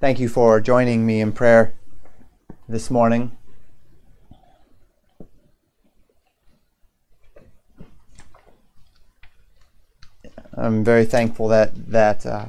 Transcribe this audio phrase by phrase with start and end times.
[0.00, 1.74] Thank you for joining me in prayer
[2.66, 3.36] this morning.
[10.54, 12.46] I'm very thankful that that uh,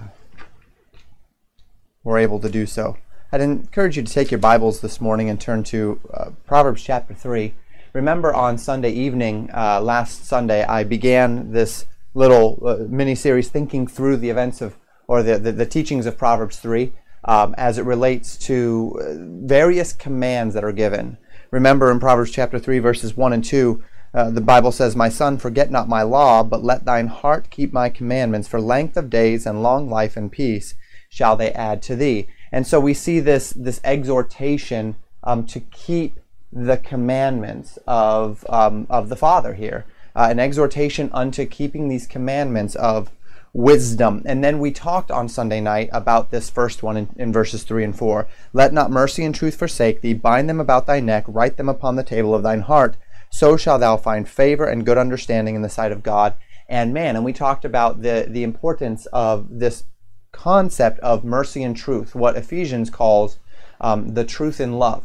[2.06, 2.96] we're able to do so.
[3.33, 7.13] I'd encourage you to take your Bibles this morning and turn to uh, Proverbs chapter
[7.13, 7.54] three.
[7.92, 13.88] Remember, on Sunday evening, uh, last Sunday, I began this little uh, mini series thinking
[13.88, 16.94] through the events of or the, the, the teachings of Proverbs three
[17.25, 19.13] um, as it relates to uh,
[19.45, 21.17] various commands that are given.
[21.52, 25.38] Remember in Proverbs chapter 3, verses 1 and 2, uh, the Bible says, My son,
[25.38, 28.47] forget not my law, but let thine heart keep my commandments.
[28.47, 30.75] For length of days and long life and peace
[31.09, 32.27] shall they add to thee.
[32.52, 36.19] And so we see this, this exhortation um, to keep
[36.52, 39.85] the commandments of, um, of the Father here.
[40.13, 43.11] Uh, an exhortation unto keeping these commandments of
[43.53, 44.21] wisdom.
[44.25, 47.83] And then we talked on Sunday night about this first one in, in, verses 3
[47.83, 48.27] and 4.
[48.53, 51.95] Let not mercy and truth forsake thee, bind them about thy neck, write them upon
[51.95, 52.97] the table of thine heart.
[53.30, 56.35] So shalt thou find favor and good understanding in the sight of God
[56.67, 57.16] and man.
[57.16, 59.83] And we talked about the, the importance of this
[60.31, 63.38] concept of mercy and truth, what Ephesians calls
[63.81, 65.03] um, the truth in love,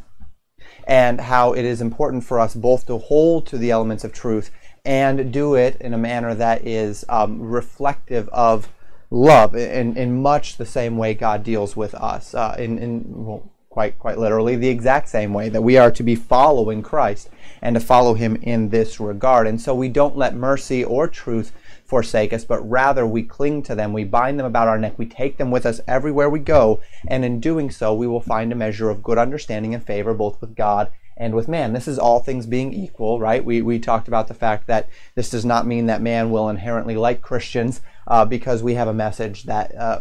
[0.86, 4.50] and how it is important for us both to hold to the elements of truth
[4.86, 8.68] and do it in a manner that is um, reflective of
[9.10, 13.50] love in, in much the same way God deals with us, uh, in, in well,
[13.68, 17.28] quite, quite literally, the exact same way that we are to be following Christ
[17.60, 19.48] and to follow Him in this regard.
[19.48, 21.52] And so we don't let mercy or truth
[21.84, 25.06] forsake us, but rather we cling to them, we bind them about our neck, we
[25.06, 28.56] take them with us everywhere we go, and in doing so, we will find a
[28.56, 31.72] measure of good understanding and favor both with God and with man.
[31.72, 33.44] This is all things being equal, right?
[33.44, 36.96] We, we talked about the fact that this does not mean that man will inherently
[36.96, 40.00] like Christians uh, because we have a message that uh,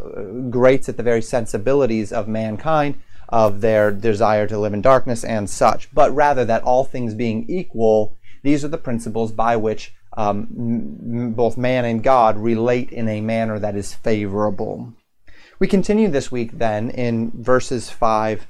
[0.49, 2.99] grates at the very sensibilities of mankind,
[3.29, 7.45] of their desire to live in darkness and such, but rather that all things being
[7.49, 13.07] equal, these are the principles by which um, m- both man and God relate in
[13.07, 14.93] a manner that is favorable.
[15.57, 18.45] We continue this week then in verses 5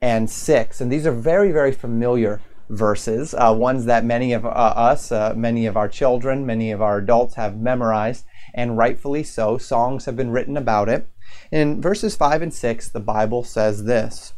[0.00, 0.80] and 6.
[0.80, 5.34] And these are very, very familiar verses, uh, ones that many of uh, us, uh,
[5.36, 8.24] many of our children, many of our adults have memorized,
[8.54, 9.58] and rightfully so.
[9.58, 11.06] Songs have been written about it.
[11.50, 14.34] In verses 5 and 6, the Bible says this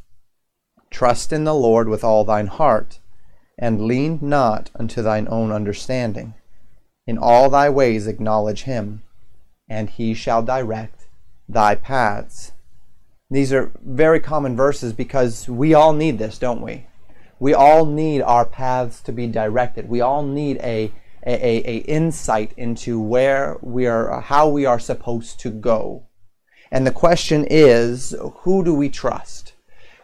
[0.90, 2.98] Trust in the Lord with all thine heart,
[3.58, 6.34] and lean not unto thine own understanding.
[7.06, 9.02] In all thy ways acknowledge him,
[9.68, 11.06] and he shall direct
[11.48, 12.52] thy paths.
[13.32, 16.86] These are very common verses because we all need this, don't we?
[17.40, 19.88] We all need our paths to be directed.
[19.88, 20.92] We all need a,
[21.26, 26.02] a, a, insight into where we are, how we are supposed to go.
[26.70, 29.54] And the question is, who do we trust?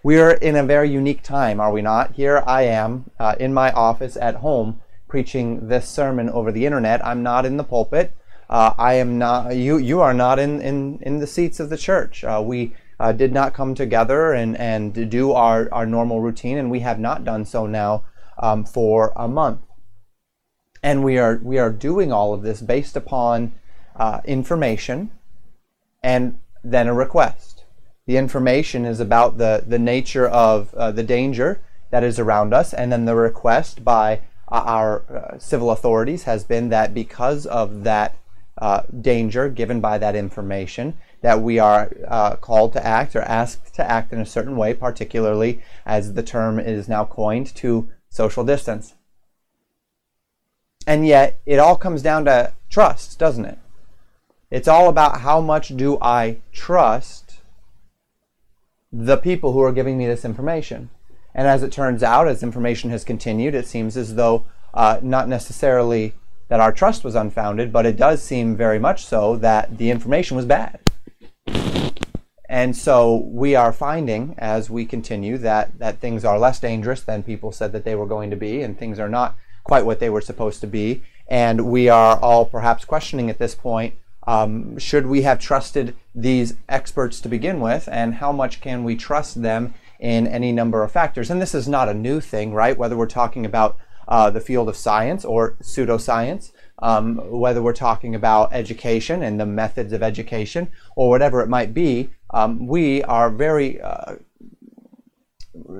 [0.02, 2.14] We are in a very unique time, are we not?
[2.14, 7.04] Here I am uh, in my office at home preaching this sermon over the internet.
[7.04, 8.16] I'm not in the pulpit.
[8.48, 9.54] Uh, I am not.
[9.54, 12.24] You you are not in in in the seats of the church.
[12.24, 16.70] Uh, we uh, did not come together and, and do our, our normal routine, and
[16.70, 18.04] we have not done so now
[18.38, 19.60] um, for a month.
[20.82, 23.52] And we are, we are doing all of this based upon
[23.96, 25.10] uh, information
[26.02, 27.64] and then a request.
[28.06, 31.60] The information is about the, the nature of uh, the danger
[31.90, 34.20] that is around us, and then the request by
[34.50, 38.16] uh, our uh, civil authorities has been that because of that
[38.58, 43.74] uh, danger given by that information, that we are uh, called to act or asked
[43.74, 48.44] to act in a certain way, particularly as the term is now coined to social
[48.44, 48.94] distance.
[50.86, 53.58] And yet, it all comes down to trust, doesn't it?
[54.50, 57.40] It's all about how much do I trust
[58.90, 60.88] the people who are giving me this information.
[61.34, 65.28] And as it turns out, as information has continued, it seems as though uh, not
[65.28, 66.14] necessarily
[66.48, 70.36] that our trust was unfounded, but it does seem very much so that the information
[70.36, 70.80] was bad.
[72.48, 77.22] And so we are finding as we continue that, that things are less dangerous than
[77.22, 80.08] people said that they were going to be, and things are not quite what they
[80.08, 81.02] were supposed to be.
[81.28, 83.94] And we are all perhaps questioning at this point
[84.28, 88.94] um, should we have trusted these experts to begin with, and how much can we
[88.94, 91.30] trust them in any number of factors?
[91.30, 92.76] And this is not a new thing, right?
[92.76, 98.14] Whether we're talking about uh, the field of science or pseudoscience, um, whether we're talking
[98.14, 103.30] about education and the methods of education or whatever it might be, um, we are
[103.30, 103.80] very.
[103.80, 104.16] Uh,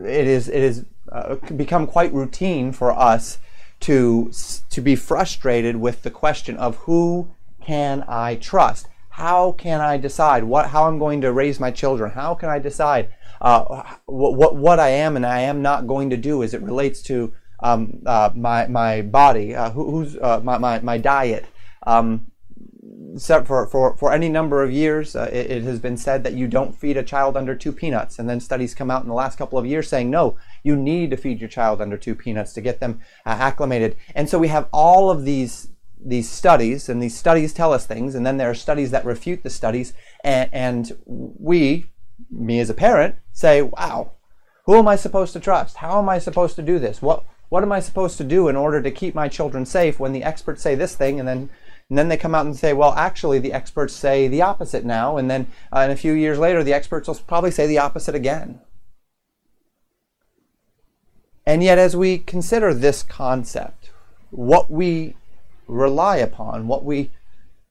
[0.05, 3.39] it is it is uh, become quite routine for us
[3.81, 4.31] to
[4.71, 7.29] to be frustrated with the question of who
[7.63, 8.89] can I trust?
[9.11, 12.11] How can I decide what how I'm going to raise my children?
[12.11, 13.11] How can I decide
[13.41, 17.03] uh, what, what I am and I am not going to do as it relates
[17.03, 21.47] to um, uh, my, my body, uh, who, who's uh, my, my, my diet.
[21.87, 22.27] Um,
[23.19, 26.47] for, for, for any number of years, uh, it, it, has been said that you
[26.47, 28.19] don't feed a child under two peanuts.
[28.19, 31.11] And then studies come out in the last couple of years saying, no, you need
[31.11, 33.97] to feed your child under two peanuts to get them uh, acclimated.
[34.15, 35.69] And so we have all of these
[36.05, 39.43] these studies, and these studies tell us things, and then there are studies that refute
[39.43, 41.87] the studies, and, and we,
[42.31, 44.13] me as a parent, say, wow,
[44.67, 45.79] who am I supposed to trust?
[45.79, 47.03] How am I supposed to do this?
[47.03, 50.13] What what am I supposed to do in order to keep my children safe when
[50.13, 51.51] the experts say this thing, and then
[51.89, 55.17] and then they come out and say, well, actually, the experts say the opposite now.
[55.17, 58.15] And then uh, in a few years later, the experts will probably say the opposite
[58.15, 58.61] again.
[61.47, 63.91] And yet, as we consider this concept,
[64.31, 65.17] what we
[65.67, 67.11] rely upon, what we,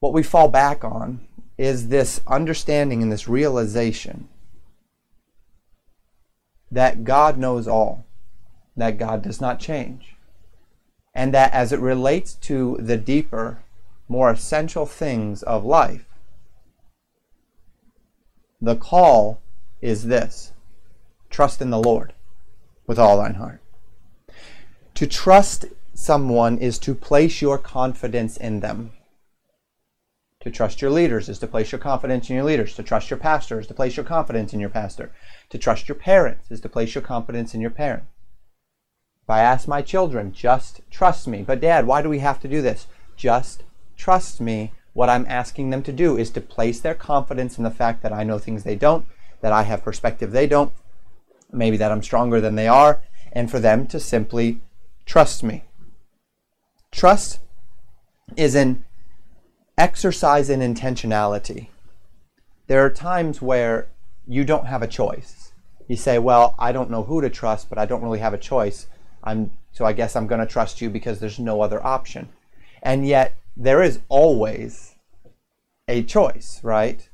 [0.00, 1.20] what we fall back on,
[1.56, 4.28] is this understanding and this realization
[6.72, 8.04] that God knows all,
[8.78, 10.16] that God does not change,
[11.14, 13.58] and that as it relates to the deeper
[14.08, 16.06] more essential things of life,
[18.60, 19.40] the call
[19.80, 20.52] is this
[21.30, 22.12] trust in the Lord
[22.86, 23.60] with all thine heart.
[24.94, 28.92] To trust someone is to place your confidence in them.
[30.40, 32.74] To trust your leaders is to place your confidence in your leaders.
[32.76, 35.12] To trust your pastor is to place your confidence in your pastor.
[35.50, 38.04] To trust your parents is to place your confidence in your parent.
[39.28, 41.42] If I ask my children, just trust me.
[41.42, 42.86] But, Dad, why do we have to do this?
[43.14, 43.62] Just
[43.94, 47.70] trust me, what I'm asking them to do is to place their confidence in the
[47.70, 49.04] fact that I know things they don't,
[49.42, 50.72] that I have perspective they don't,
[51.52, 54.62] maybe that I'm stronger than they are, and for them to simply
[55.04, 55.64] trust me.
[56.90, 57.40] Trust
[58.34, 58.82] is an
[59.76, 61.68] exercise in intentionality.
[62.66, 63.88] There are times where
[64.26, 65.52] you don't have a choice.
[65.86, 68.38] You say, "Well, I don't know who to trust, but I don't really have a
[68.38, 68.86] choice.
[69.28, 72.28] I'm so I guess I'm going to trust you because there's no other option."
[72.82, 74.94] And yet there is always
[75.88, 77.08] a choice, right?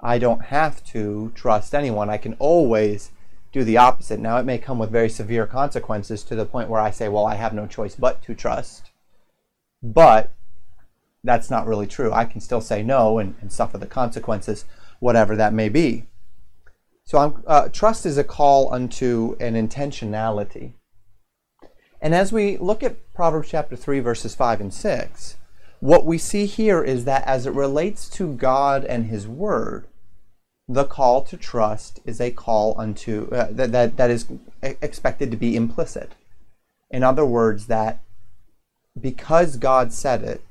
[0.00, 2.10] I don't have to trust anyone.
[2.10, 3.10] I can always
[3.52, 4.20] do the opposite.
[4.20, 7.26] Now, it may come with very severe consequences to the point where I say, well,
[7.26, 8.90] I have no choice but to trust.
[9.82, 10.30] But
[11.22, 12.12] that's not really true.
[12.12, 14.64] I can still say no and, and suffer the consequences,
[15.00, 16.06] whatever that may be.
[17.04, 20.72] So, uh, trust is a call unto an intentionality.
[22.00, 25.36] And as we look at Proverbs chapter 3, verses 5 and 6,
[25.80, 29.86] what we see here is that as it relates to God and His Word,
[30.68, 34.26] the call to trust is a call unto uh, that, that that is
[34.62, 36.12] expected to be implicit.
[36.90, 38.00] In other words, that
[38.98, 40.42] because God said it,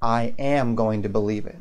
[0.00, 1.58] I am going to believe it.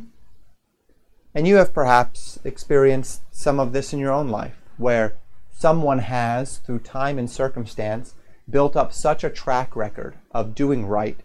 [1.33, 5.15] And you have perhaps experienced some of this in your own life, where
[5.51, 8.13] someone has, through time and circumstance,
[8.49, 11.19] built up such a track record of doing right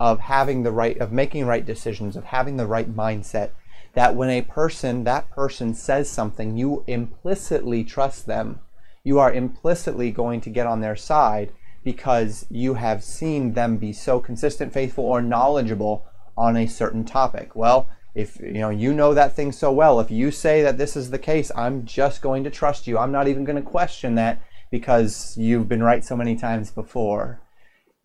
[0.00, 3.50] of having the right, of making right decisions, of having the right mindset,
[3.92, 8.60] that when a person, that person says something, you implicitly trust them.
[9.04, 11.52] You are implicitly going to get on their side
[11.84, 16.06] because you have seen them be so consistent, faithful, or knowledgeable
[16.36, 17.54] on a certain topic.
[17.54, 20.96] Well, if you know you know that thing so well, if you say that this
[20.96, 22.98] is the case, I'm just going to trust you.
[22.98, 27.40] I'm not even going to question that because you've been right so many times before.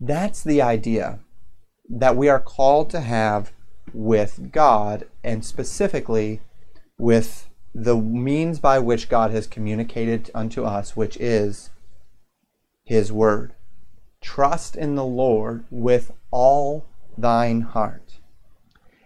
[0.00, 1.20] That's the idea
[1.88, 3.52] that we are called to have
[3.92, 6.40] with God and specifically
[6.98, 11.70] with the means by which God has communicated unto us, which is
[12.84, 13.54] His Word.
[14.22, 18.18] Trust in the Lord with all thine heart.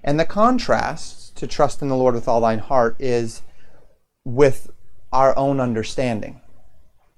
[0.02, 3.42] And the contrast to trust in the Lord with all thine heart is
[4.24, 4.70] with
[5.12, 6.39] our own understanding.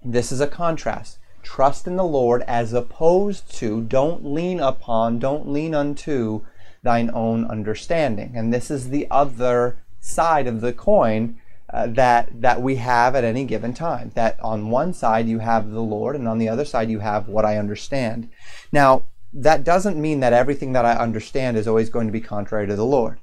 [0.04, 5.48] This is a contrast trust in the Lord as opposed to don't lean upon, don't
[5.48, 6.42] lean unto
[6.82, 8.32] thine own understanding.
[8.36, 11.38] And this is the other side of the coin
[11.72, 14.12] uh, that that we have at any given time.
[14.14, 17.28] That on one side you have the Lord, and on the other side you have
[17.28, 18.28] what I understand.
[18.72, 22.66] Now that doesn't mean that everything that I understand is always going to be contrary
[22.66, 23.18] to the Lord.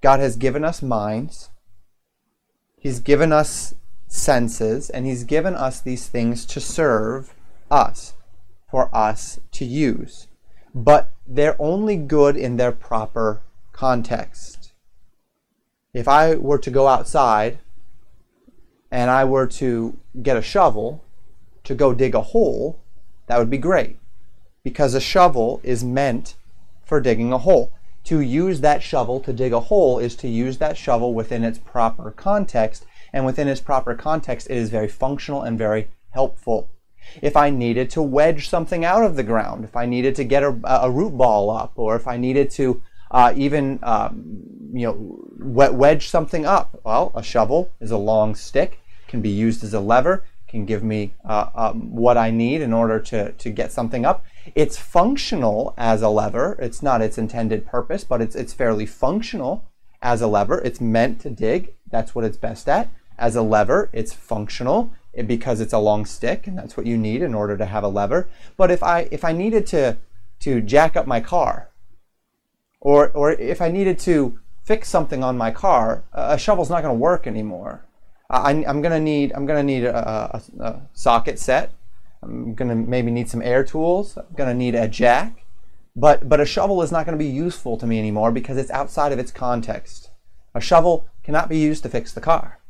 [0.00, 1.50] God has given us minds.
[2.78, 3.74] He's given us
[4.16, 7.34] senses, and He's given us these things to serve
[7.70, 8.14] us
[8.70, 10.26] for us to use,
[10.74, 13.42] but they're only good in their proper
[13.72, 14.72] context.
[15.92, 17.58] If I were to go outside
[18.90, 21.02] and I were to get a shovel
[21.64, 22.78] to go dig a hole,
[23.26, 23.96] that would be great
[24.62, 26.34] because a shovel is meant
[26.84, 27.72] for digging a hole.
[28.04, 31.58] To use that shovel to dig a hole is to use that shovel within its
[31.58, 36.70] proper context And within its proper context, it is very functional and very helpful.
[37.22, 40.42] If I needed to wedge something out of the ground, if I needed to get
[40.42, 45.70] a, a root ball up, or if I needed to uh, even um, you know
[45.72, 49.80] wedge something up, well, a shovel is a long stick, can be used as a
[49.80, 54.04] lever, can give me uh, um, what I need in order to, to get something
[54.04, 54.24] up.
[54.54, 56.56] It's functional as a lever.
[56.60, 59.64] It's not its intended purpose, but it's, it's fairly functional
[60.02, 60.60] as a lever.
[60.60, 61.74] It's meant to dig.
[61.90, 62.88] That's what it's best at.
[63.18, 66.96] As a lever, it's functional eh, because it's a long stick, and that's what you
[66.96, 68.28] need in order to have a lever.
[68.56, 69.96] But if I if I needed to
[70.40, 71.70] to jack up my car,
[72.80, 76.94] or or if I needed to fix something on my car, a shovel's not going
[76.94, 77.84] to work anymore.
[78.28, 81.72] I, am gonna need I'm gonna need a, a, a socket set.
[82.22, 84.16] I'm gonna maybe need some air tools.
[84.16, 85.44] I'm gonna need a jack,
[85.94, 89.12] but but a shovel is not gonna be useful to me anymore because it's outside
[89.12, 90.10] of its context.
[90.54, 92.60] A shovel cannot be used to fix the car.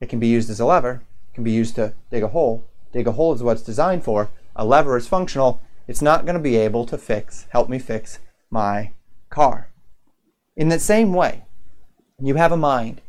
[0.00, 1.02] It can be used as a lever.
[1.32, 2.64] It can be used to dig a hole.
[2.92, 4.30] Dig a hole is what it's designed for.
[4.54, 5.60] A lever is functional.
[5.88, 8.92] It's not going to be able to fix, help me fix my
[9.30, 9.70] car.
[10.56, 11.42] In the same way,
[12.20, 13.00] you have a mind,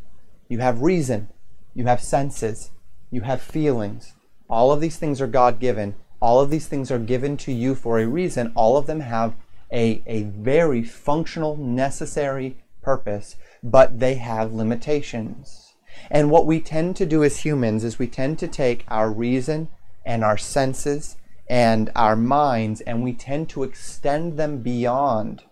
[0.47, 1.29] you have reason,
[1.75, 2.71] you have senses,
[3.11, 4.13] you have feelings.
[4.49, 5.93] All of these things are God given.
[6.19, 8.51] All of these things are given to you for a reason.
[8.55, 9.35] All of them have
[9.71, 15.73] a, a very functional, necessary purpose, but they have limitations.
[16.09, 19.69] And what we tend to do as humans is we tend to take our reason
[20.05, 21.17] and our senses
[21.49, 25.43] and our minds and we tend to extend them beyond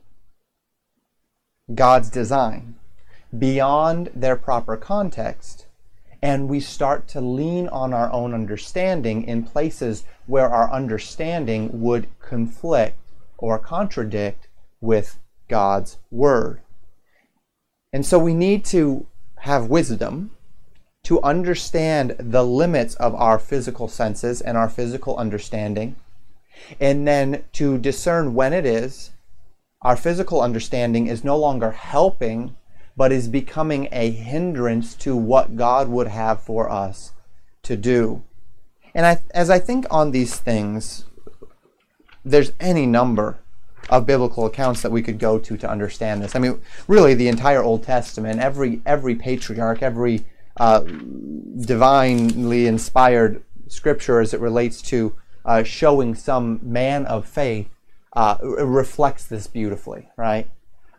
[1.73, 2.75] God's design,
[3.37, 5.67] beyond their proper context
[6.21, 12.07] and we start to lean on our own understanding in places where our understanding would
[12.19, 12.97] conflict
[13.37, 14.47] or contradict
[14.81, 16.61] with God's Word.
[17.93, 19.07] And so we need to
[19.39, 20.31] have wisdom
[21.03, 25.95] to understand the limits of our physical senses and our physical understanding,
[26.79, 29.11] and then to discern when it is
[29.81, 32.55] our physical understanding is no longer helping
[32.97, 37.13] but is becoming a hindrance to what God would have for us
[37.61, 38.23] to do.
[38.95, 41.05] And I, as I think on these things,
[42.25, 43.37] there's any number
[43.89, 46.35] of biblical accounts that we could go to to understand this.
[46.35, 50.25] I mean, really, the entire Old Testament, every every patriarch, every
[50.57, 55.15] uh, divinely inspired scripture as it relates to
[55.45, 57.69] uh, showing some man of faith
[58.13, 60.49] uh, reflects this beautifully, right?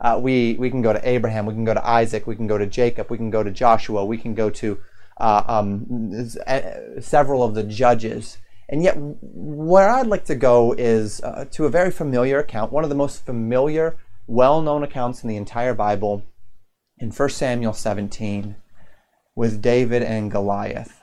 [0.00, 2.57] Uh, we, we can go to Abraham, we can go to Isaac, we can go
[2.57, 4.78] to Jacob, we can go to Joshua, we can go to
[5.18, 6.28] uh, um,
[7.00, 8.38] several of the judges.
[8.68, 12.84] And yet, where I'd like to go is uh, to a very familiar account, one
[12.84, 13.96] of the most familiar,
[14.26, 16.22] well known accounts in the entire Bible,
[16.98, 18.56] in 1 Samuel 17,
[19.34, 21.00] with David and Goliath.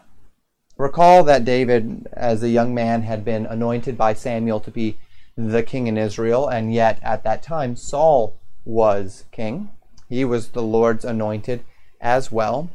[0.77, 4.97] Recall that David, as a young man, had been anointed by Samuel to be
[5.35, 9.69] the king in Israel, and yet at that time, Saul was king.
[10.07, 11.63] He was the Lord's anointed
[11.99, 12.69] as well.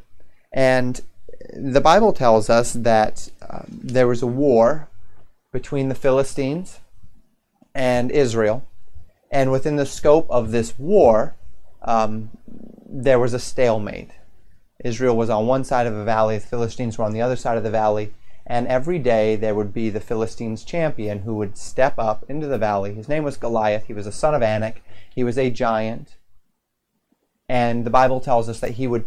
[0.53, 1.01] And
[1.53, 4.89] the Bible tells us that um, there was a war
[5.53, 6.79] between the Philistines
[7.75, 8.65] and Israel.
[9.31, 11.35] And within the scope of this war,
[11.83, 12.31] um,
[12.89, 14.11] there was a stalemate.
[14.85, 17.57] Israel was on one side of a valley, the Philistines were on the other side
[17.57, 18.15] of the valley,
[18.47, 22.59] and every day there would be the Philistines' champion who would step up into the
[22.59, 22.95] valley.
[22.95, 23.87] His name was Goliath.
[23.87, 24.83] He was a son of Anak.
[25.15, 26.17] He was a giant.
[27.49, 29.07] And the Bible tells us that he would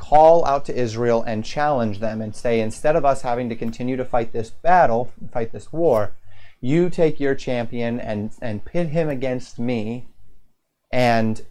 [0.00, 3.98] call out to Israel and challenge them and say, instead of us having to continue
[3.98, 6.12] to fight this battle, fight this war,
[6.62, 10.06] you take your champion and, and pit him against me,
[10.90, 11.42] and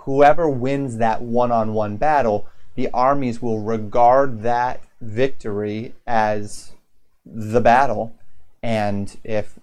[0.00, 6.72] whoever wins that one on one battle, the armies will regard that victory as
[7.24, 8.14] the battle.
[8.62, 9.58] And if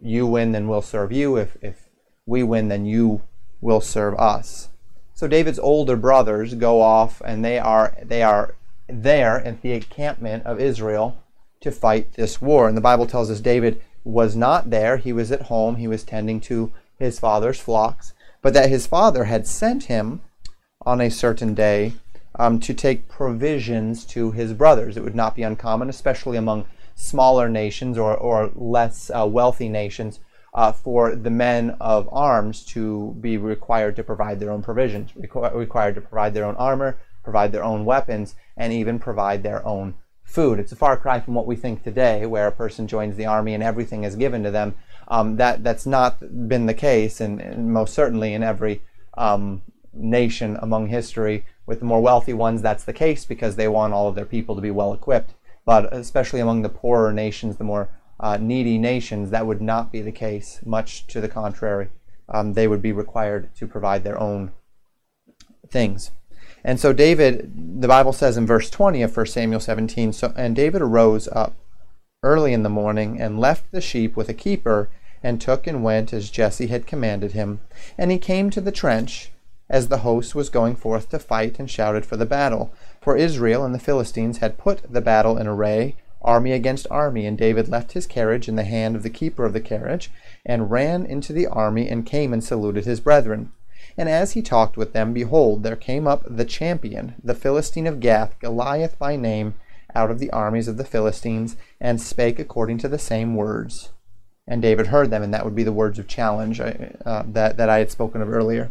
[0.00, 1.36] you win, then we'll serve you.
[1.36, 1.88] If, if
[2.24, 3.20] we win, then you
[3.60, 4.70] will serve us.
[5.16, 8.54] So David's older brothers go off and they are they are
[8.86, 11.16] there at the encampment of Israel
[11.60, 12.68] to fight this war.
[12.68, 14.98] And the Bible tells us David was not there.
[14.98, 15.76] He was at home.
[15.76, 20.20] He was tending to his father's flocks, but that his father had sent him
[20.84, 21.94] on a certain day
[22.38, 24.98] um, to take provisions to his brothers.
[24.98, 30.20] It would not be uncommon, especially among smaller nations or, or less uh, wealthy nations,
[30.56, 35.54] uh, for the men of arms to be required to provide their own provisions, requ-
[35.54, 39.94] required to provide their own armor, provide their own weapons, and even provide their own
[40.24, 40.58] food.
[40.58, 43.52] It's a far cry from what we think today, where a person joins the army
[43.52, 44.74] and everything is given to them.
[45.08, 48.82] Um, that that's not been the case, and, and most certainly in every
[49.16, 53.92] um, nation among history With the more wealthy ones, that's the case because they want
[53.92, 55.34] all of their people to be well equipped.
[55.64, 60.02] But especially among the poorer nations, the more uh, needy nations, that would not be
[60.02, 60.60] the case.
[60.64, 61.88] Much to the contrary,
[62.28, 64.52] um, they would be required to provide their own
[65.68, 66.10] things.
[66.64, 70.56] And so David, the Bible says in verse 20 of 1 Samuel 17, so and
[70.56, 71.54] David arose up
[72.22, 74.88] early in the morning and left the sheep with a keeper
[75.22, 77.60] and took and went as Jesse had commanded him.
[77.96, 79.30] And he came to the trench
[79.68, 82.72] as the host was going forth to fight and shouted for the battle.
[83.00, 87.36] For Israel and the Philistines had put the battle in array, army against army, and
[87.38, 90.10] David left his carriage in the hand of the keeper of the carriage,
[90.44, 93.52] and ran into the army, and came and saluted his brethren.
[93.98, 98.00] And as he talked with them, behold, there came up the champion, the Philistine of
[98.00, 99.54] Gath, Goliath by name,
[99.94, 103.90] out of the armies of the Philistines, and spake according to the same words.
[104.46, 107.70] And David heard them, and that would be the words of challenge uh, that, that
[107.70, 108.70] I had spoken of earlier.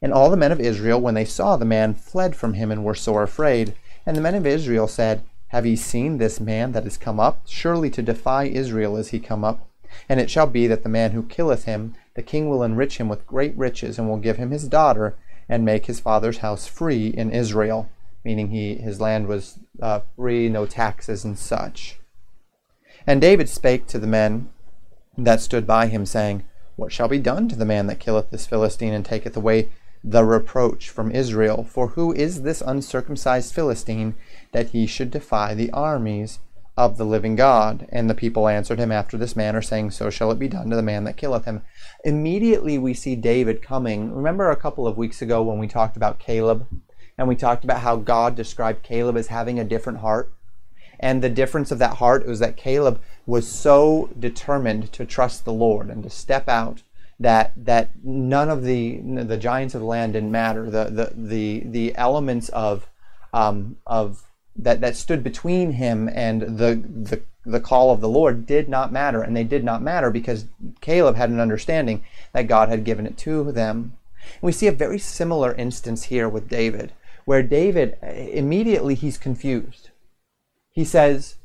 [0.00, 2.84] And all the men of Israel, when they saw the man, fled from him and
[2.84, 3.74] were sore afraid.
[4.06, 7.42] And the men of Israel said, Have ye seen this man that is come up?
[7.46, 9.68] Surely to defy Israel is he come up.
[10.08, 13.08] And it shall be that the man who killeth him, the king will enrich him
[13.08, 15.16] with great riches, and will give him his daughter,
[15.48, 17.88] and make his father's house free in Israel.
[18.24, 21.98] Meaning he his land was uh, free, no taxes and such.
[23.04, 24.50] And David spake to the men
[25.18, 26.44] that stood by him, saying,
[26.76, 29.68] What shall be done to the man that killeth this Philistine and taketh away
[30.02, 31.64] the reproach from Israel.
[31.64, 34.14] For who is this uncircumcised Philistine
[34.52, 36.38] that he should defy the armies
[36.76, 37.86] of the living God?
[37.90, 40.76] And the people answered him after this manner, saying, So shall it be done to
[40.76, 41.62] the man that killeth him.
[42.04, 44.12] Immediately we see David coming.
[44.12, 46.66] Remember a couple of weeks ago when we talked about Caleb?
[47.18, 50.32] And we talked about how God described Caleb as having a different heart.
[50.98, 55.52] And the difference of that heart was that Caleb was so determined to trust the
[55.52, 56.82] Lord and to step out
[57.20, 60.70] that that none of the the giants of the land didn't matter.
[60.70, 62.88] The the the the elements of
[63.32, 64.24] um, of
[64.56, 68.92] that that stood between him and the the the call of the Lord did not
[68.92, 70.46] matter, and they did not matter because
[70.80, 73.96] Caleb had an understanding that God had given it to them.
[74.34, 76.92] And we see a very similar instance here with David,
[77.26, 79.90] where David immediately he's confused.
[80.70, 81.36] He says,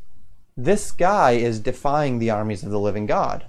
[0.56, 3.46] "This guy is defying the armies of the living God.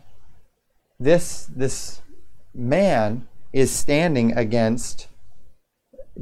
[0.98, 2.00] This this
[2.56, 5.08] man is standing against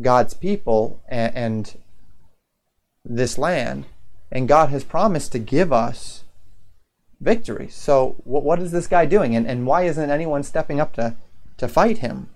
[0.01, 1.79] God's people and, and
[3.05, 3.87] this land,
[4.31, 6.25] and God has promised to give us
[7.21, 7.69] victory.
[7.69, 11.17] So, what, is this guy doing, and, and why isn't anyone stepping up to,
[11.59, 12.29] to fight him?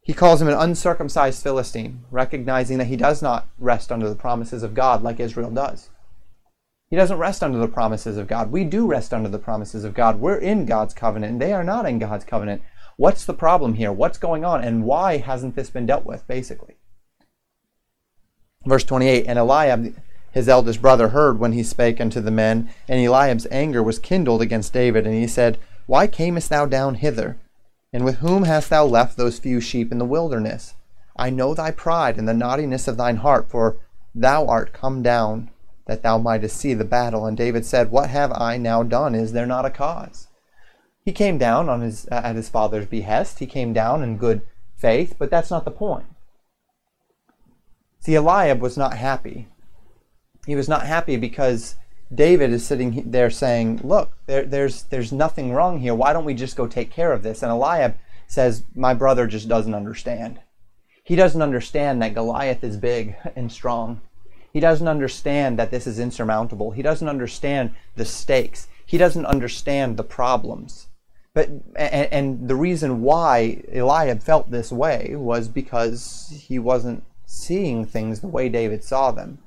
[0.00, 4.62] He calls him an uncircumcised Philistine, recognizing that he does not rest under the promises
[4.62, 5.90] of God like Israel does.
[6.96, 8.50] He doesn't rest under the promises of God.
[8.50, 10.18] We do rest under the promises of God.
[10.18, 12.62] We're in God's covenant, and they are not in God's covenant.
[12.96, 13.92] What's the problem here?
[13.92, 14.64] What's going on?
[14.64, 16.76] And why hasn't this been dealt with, basically?
[18.64, 19.94] Verse 28 And Eliab,
[20.32, 24.40] his eldest brother, heard when he spake unto the men, and Eliab's anger was kindled
[24.40, 27.36] against David, and he said, Why camest thou down hither?
[27.92, 30.76] And with whom hast thou left those few sheep in the wilderness?
[31.14, 33.76] I know thy pride and the naughtiness of thine heart, for
[34.14, 35.50] thou art come down
[35.86, 37.26] that thou mightest see the battle.
[37.26, 39.14] And David said, What have I now done?
[39.14, 40.28] Is there not a cause?
[41.04, 43.38] He came down on his, uh, at his father's behest.
[43.38, 44.42] He came down in good
[44.76, 46.06] faith, but that's not the point.
[48.00, 49.48] See, Eliab was not happy.
[50.46, 51.76] He was not happy because
[52.12, 55.94] David is sitting there saying, Look, there, there's, there's nothing wrong here.
[55.94, 57.42] Why don't we just go take care of this?
[57.42, 57.96] And Eliab
[58.26, 60.40] says, My brother just doesn't understand.
[61.04, 64.00] He doesn't understand that Goliath is big and strong.
[64.56, 66.70] He doesn't understand that this is insurmountable.
[66.70, 68.68] He doesn't understand the stakes.
[68.86, 70.86] He doesn't understand the problems.
[71.34, 77.84] But and, and the reason why Eliab felt this way was because he wasn't seeing
[77.84, 79.40] things the way David saw them.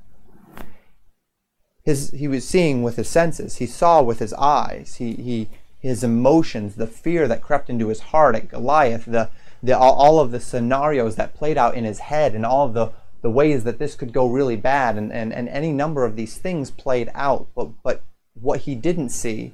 [1.81, 3.55] His, he was seeing with his senses.
[3.55, 4.97] He saw with his eyes.
[4.97, 9.31] He, he, his emotions, the fear that crept into his heart at Goliath, the,
[9.63, 12.91] the, all of the scenarios that played out in his head, and all of the
[13.21, 16.37] the ways that this could go really bad and, and, and any number of these
[16.37, 18.01] things played out but but
[18.39, 19.53] what he didn't see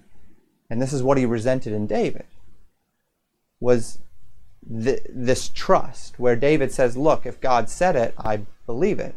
[0.69, 2.25] and this is what he resented in david
[3.59, 3.99] was
[4.69, 9.15] th- this trust where david says look if god said it i believe it.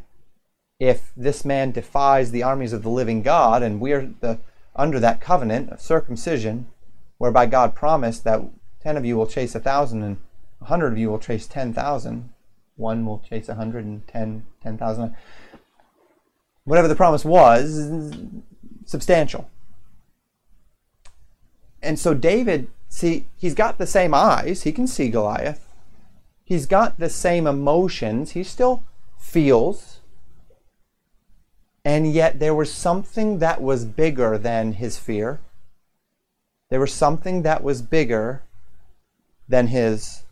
[0.78, 4.38] If this man defies the armies of the living god and we're the
[4.76, 6.68] under that covenant of circumcision
[7.18, 8.42] whereby god promised that
[8.80, 10.18] 10 of you will chase a thousand and
[10.61, 12.30] 100 of you will chase 10,000
[12.78, 15.14] one will chase a hundred and ten, ten thousand.
[16.64, 18.14] Whatever the promise was,
[18.84, 19.50] substantial.
[21.82, 24.62] And so David, see, he's got the same eyes.
[24.62, 25.72] He can see Goliath.
[26.44, 28.32] He's got the same emotions.
[28.32, 28.82] He still
[29.18, 30.00] feels,
[31.84, 35.40] and yet there was something that was bigger than his fear.
[36.70, 38.42] There was something that was bigger
[39.48, 40.24] than his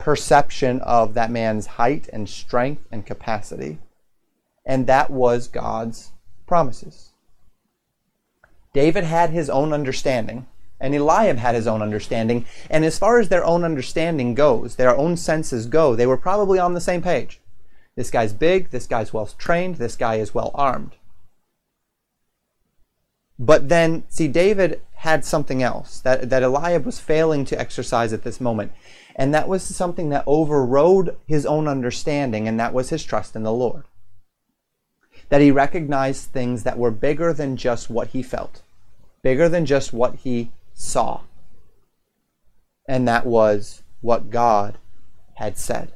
[0.00, 3.78] perception of that man's height and strength and capacity.
[4.64, 6.10] And that was God's
[6.46, 7.10] promises.
[8.72, 10.46] David had his own understanding,
[10.80, 12.46] and Eliab had his own understanding.
[12.68, 16.58] And as far as their own understanding goes, their own senses go, they were probably
[16.58, 17.40] on the same page.
[17.94, 20.96] This guy's big, this guy's well trained, this guy is well armed.
[23.38, 28.22] But then, see, David had something else that, that Eliab was failing to exercise at
[28.22, 28.72] this moment.
[29.20, 33.42] And that was something that overrode his own understanding, and that was his trust in
[33.42, 33.84] the Lord.
[35.28, 38.62] That he recognized things that were bigger than just what he felt,
[39.22, 41.20] bigger than just what he saw.
[42.88, 44.78] And that was what God
[45.34, 45.92] had said.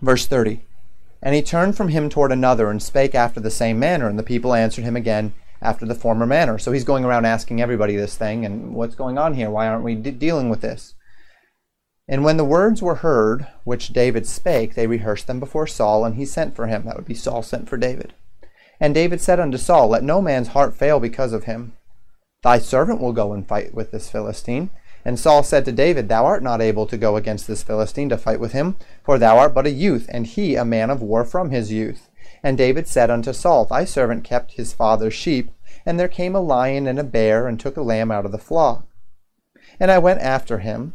[0.00, 0.60] Verse 30
[1.20, 4.22] And he turned from him toward another and spake after the same manner, and the
[4.22, 6.58] people answered him again after the former manner.
[6.58, 9.50] So he's going around asking everybody this thing, and what's going on here?
[9.50, 10.94] Why aren't we de- dealing with this?
[12.06, 16.16] And when the words were heard, which David spake, they rehearsed them before Saul, and
[16.16, 16.84] he sent for him.
[16.84, 18.12] That would be Saul sent for David.
[18.78, 21.72] And David said unto Saul, Let no man's heart fail because of him.
[22.42, 24.68] Thy servant will go and fight with this Philistine.
[25.02, 28.18] And Saul said to David, Thou art not able to go against this Philistine to
[28.18, 31.24] fight with him, for thou art but a youth, and he a man of war
[31.24, 32.10] from his youth.
[32.42, 35.50] And David said unto Saul, Thy servant kept his father's sheep,
[35.86, 38.38] and there came a lion and a bear, and took a lamb out of the
[38.38, 38.86] flock.
[39.78, 40.94] And I went after him,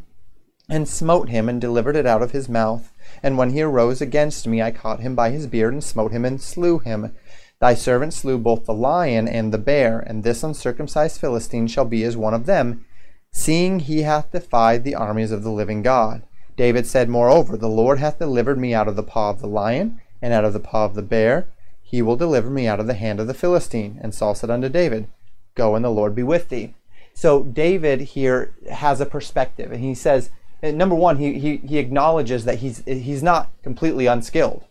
[0.69, 2.91] and smote him, and delivered it out of his mouth.
[3.23, 6.25] And when he arose against me, I caught him by his beard, and smote him,
[6.25, 7.15] and slew him.
[7.59, 12.03] Thy servant slew both the lion and the bear, and this uncircumcised Philistine shall be
[12.03, 12.85] as one of them,
[13.31, 16.23] seeing he hath defied the armies of the living God.
[16.55, 19.99] David said, Moreover, the Lord hath delivered me out of the paw of the lion,
[20.21, 21.47] and out of the paw of the bear,
[21.89, 23.99] he will deliver me out of the hand of the Philistine.
[24.03, 25.07] And Saul said unto David,
[25.55, 26.75] Go and the Lord be with thee.
[27.15, 30.29] So David here has a perspective, and he says,
[30.61, 34.65] number one, he, he, he acknowledges that he's he's not completely unskilled.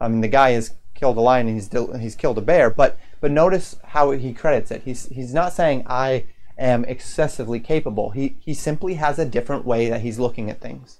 [0.00, 2.98] I mean, the guy has killed a lion and he's he's killed a bear, but
[3.20, 4.82] but notice how he credits it.
[4.84, 6.24] He's he's not saying I
[6.58, 8.10] am excessively capable.
[8.10, 10.98] He he simply has a different way that he's looking at things.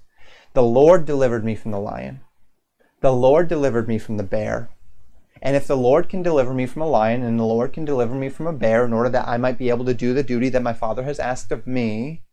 [0.53, 2.21] The Lord delivered me from the lion.
[3.01, 4.69] The Lord delivered me from the bear.
[5.41, 8.13] And if the Lord can deliver me from a lion and the Lord can deliver
[8.13, 10.49] me from a bear in order that I might be able to do the duty
[10.49, 12.23] that my Father has asked of me,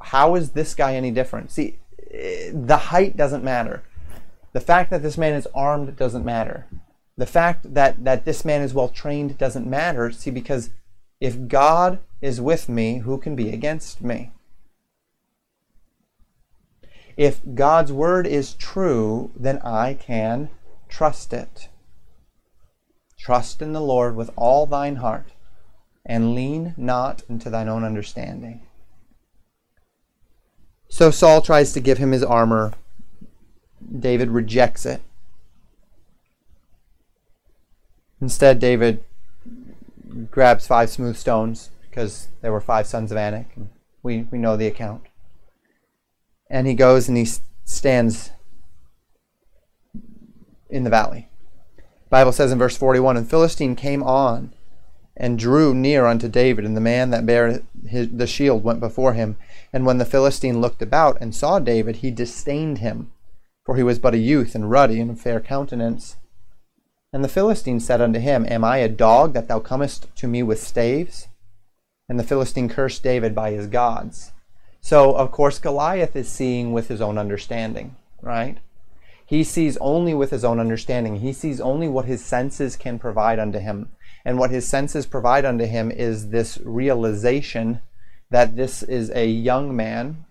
[0.00, 1.50] how is this guy any different?
[1.50, 1.78] See,
[2.52, 3.82] the height doesn't matter.
[4.52, 6.66] The fact that this man is armed doesn't matter.
[7.16, 10.10] The fact that, that this man is well trained doesn't matter.
[10.12, 10.70] See, because
[11.20, 14.30] if God is with me, who can be against me?
[17.16, 20.50] If God's word is true, then I can
[20.88, 21.68] trust it.
[23.18, 25.32] Trust in the Lord with all thine heart,
[26.06, 28.62] and lean not into thine own understanding.
[30.88, 32.72] So Saul tries to give him his armor.
[33.98, 35.02] David rejects it.
[38.20, 39.04] Instead, David
[40.30, 43.46] grabs five smooth stones because there were five sons of Anak.
[44.02, 45.02] We, we know the account
[46.50, 47.26] and he goes and he
[47.64, 48.30] stands
[50.70, 51.28] in the valley.
[51.76, 54.52] The Bible says in verse 41 And Philistine came on
[55.16, 59.14] and drew near unto David, and the man that bare his, the shield went before
[59.14, 59.36] him.
[59.72, 63.10] And when the Philistine looked about and saw David, he disdained him,
[63.64, 66.16] for he was but a youth and ruddy and of fair countenance.
[67.12, 70.42] And the Philistine said unto him, Am I a dog that thou comest to me
[70.42, 71.26] with staves?
[72.08, 74.32] And the Philistine cursed David by his gods.
[74.80, 78.58] So, of course, Goliath is seeing with his own understanding, right?
[79.28, 81.16] He sees only with his own understanding.
[81.16, 83.90] He sees only what his senses can provide unto him.
[84.24, 87.82] And what his senses provide unto him is this realization
[88.30, 90.24] that this is a young man,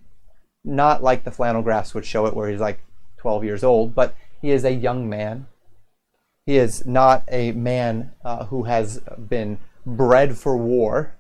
[0.64, 2.80] not like the flannel graphs would show it, where he's like
[3.18, 5.46] 12 years old, but he is a young man.
[6.48, 11.14] He is not a man uh, who has been bred for war,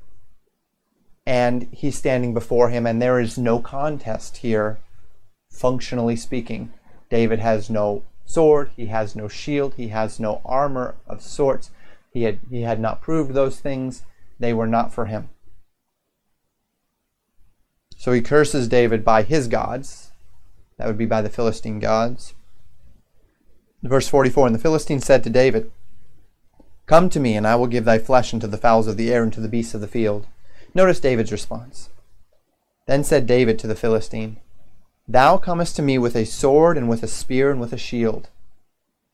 [1.27, 4.79] and he's standing before him, and there is no contest here,
[5.51, 6.73] functionally speaking.
[7.09, 11.71] David has no sword, he has no shield, he has no armor of sorts.
[12.11, 14.03] He had, he had not proved those things,
[14.39, 15.29] they were not for him.
[17.95, 20.11] So he curses David by his gods.
[20.77, 22.33] That would be by the Philistine gods.
[23.81, 25.71] Verse 44 And the Philistine said to David,
[26.85, 29.23] Come to me, and I will give thy flesh unto the fowls of the air
[29.23, 30.27] and to the beasts of the field.
[30.73, 31.89] Notice David's response.
[32.85, 34.37] Then said David to the Philistine,
[35.09, 38.27] Thou comest to me with a sword and with a spear and with a shield.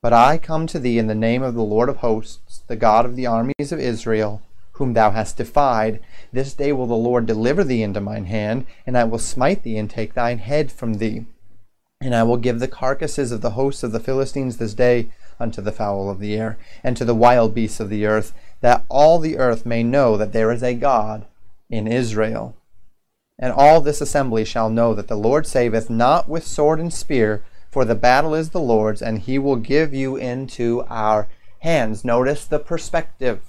[0.02, 3.06] But I come to thee in the name of the Lord of hosts, the God
[3.06, 4.42] of the armies of Israel,
[4.74, 6.00] whom thou hast defied.
[6.32, 9.78] This day will the Lord deliver thee into mine hand, and I will smite thee
[9.78, 11.26] and take thine head from thee.
[12.02, 15.62] And I will give the carcasses of the hosts of the Philistines this day unto
[15.62, 19.20] the fowl of the air, and to the wild beasts of the earth, that all
[19.20, 21.28] the earth may know that there is a God
[21.70, 22.56] in Israel.
[23.44, 27.44] And all this assembly shall know that the Lord saveth not with sword and spear,
[27.70, 31.28] for the battle is the Lord's, and he will give you into our
[31.60, 32.06] hands.
[32.06, 33.42] Notice the perspective.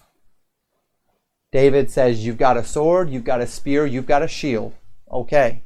[1.52, 4.74] David says, You've got a sword, you've got a spear, you've got a shield.
[5.12, 5.62] Okay.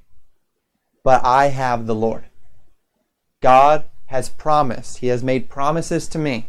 [1.03, 2.25] But I have the Lord.
[3.41, 4.99] God has promised.
[4.99, 6.49] He has made promises to me.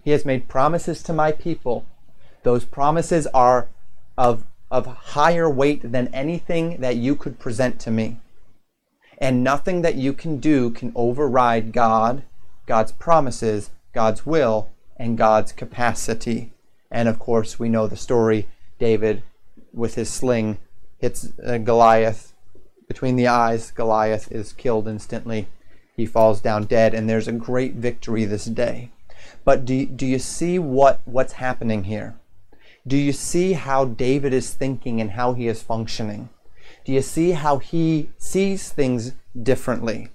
[0.00, 1.86] He has made promises to my people.
[2.44, 3.68] Those promises are
[4.16, 8.20] of of higher weight than anything that you could present to me.
[9.18, 12.22] And nothing that you can do can override God,
[12.66, 16.52] God's promises, God's will, and God's capacity.
[16.90, 19.22] And of course, we know the story David,
[19.72, 20.58] with his sling,
[20.98, 22.32] hits uh, Goliath
[22.88, 23.70] between the eyes.
[23.70, 25.48] Goliath is killed instantly.
[25.94, 28.90] He falls down dead, and there's a great victory this day.
[29.44, 32.14] But do, do you see what, what's happening here?
[32.86, 36.30] Do you see how David is thinking and how he is functioning?
[36.84, 40.08] Do you see how he sees things differently?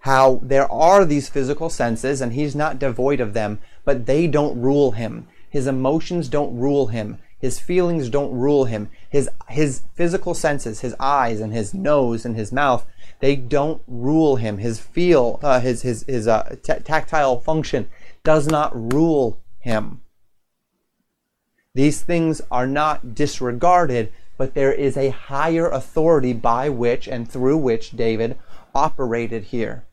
[0.00, 4.60] How there are these physical senses and he's not devoid of them, but they don't
[4.60, 5.26] rule him.
[5.50, 7.18] His emotions don't rule him.
[7.40, 8.88] His feelings don't rule him.
[9.10, 12.86] His, his physical senses, his eyes and his nose and his mouth,
[13.20, 14.58] they don't rule him.
[14.58, 17.88] His feel, uh, his, his, his uh, tactile function
[18.22, 20.02] does not rule him.
[21.76, 27.58] These things are not disregarded, but there is a higher authority by which and through
[27.58, 28.38] which David
[28.74, 29.84] operated here.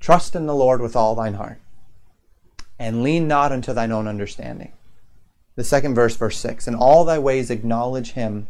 [0.00, 1.60] Trust in the Lord with all thine heart,
[2.76, 4.72] and lean not unto thine own understanding.
[5.54, 8.48] The second verse, verse 6 In all thy ways acknowledge him,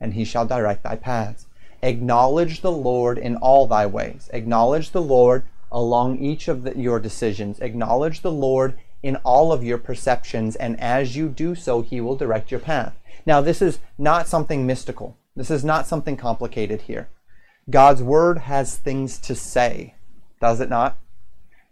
[0.00, 1.46] and he shall direct thy paths.
[1.80, 4.28] Acknowledge the Lord in all thy ways.
[4.32, 7.60] Acknowledge the Lord along each of the, your decisions.
[7.60, 12.16] Acknowledge the Lord in all of your perceptions, and as you do so, He will
[12.16, 12.94] direct your path.
[13.24, 15.16] Now, this is not something mystical.
[15.34, 17.08] This is not something complicated here.
[17.68, 19.94] God's Word has things to say,
[20.40, 20.96] does it not?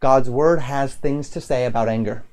[0.01, 2.25] God's Word has things to say about anger.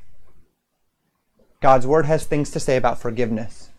[1.62, 3.70] God's Word has things to say about forgiveness.